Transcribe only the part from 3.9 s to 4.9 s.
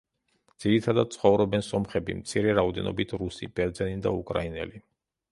და უკრაინელი.